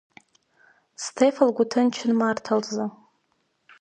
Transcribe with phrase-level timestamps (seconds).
[1.03, 2.85] Стефа лгәы ҭынчын Марҭа лзы.